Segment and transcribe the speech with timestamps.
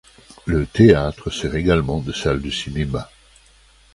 [0.47, 3.07] Le théâtre sert également de salle de cinéma.